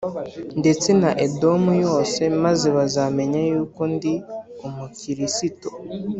[0.59, 4.13] ndetse na edomu yose maze bazamenye yuko ndi
[4.65, 5.69] umu kirisito